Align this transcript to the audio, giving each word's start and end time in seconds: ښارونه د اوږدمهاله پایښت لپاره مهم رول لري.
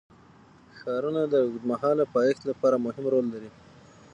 ښارونه 0.77 1.21
د 1.27 1.35
اوږدمهاله 1.45 2.05
پایښت 2.15 2.41
لپاره 2.49 2.83
مهم 2.85 3.05
رول 3.13 3.25
لري. 3.33 3.49